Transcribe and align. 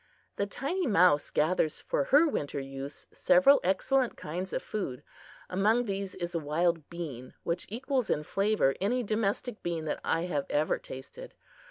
The 0.37 0.47
tiny 0.47 0.87
mouse 0.87 1.29
gathers 1.29 1.79
for 1.79 2.05
her 2.05 2.27
winter 2.27 2.59
use 2.59 3.05
several 3.13 3.59
excellent 3.63 4.17
kinds 4.17 4.51
of 4.51 4.63
food. 4.63 5.03
Among 5.47 5.85
these 5.85 6.15
is 6.15 6.33
a 6.33 6.39
wild 6.39 6.89
bean 6.89 7.35
which 7.43 7.67
equals 7.69 8.09
in 8.09 8.23
flavor 8.23 8.73
any 8.81 9.03
domestic 9.03 9.61
bean 9.61 9.85
that 9.85 9.99
I 10.03 10.21
have 10.21 10.47
ever 10.49 10.79
tasted. 10.79 11.35